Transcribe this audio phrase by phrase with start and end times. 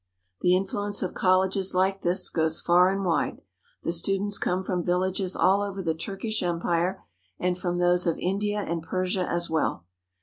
[0.41, 3.43] The influence of colleges like this goes far and wide.
[3.83, 7.03] The students come from villages all over the Turkish Empire
[7.37, 9.85] and from those of India and Persia as well.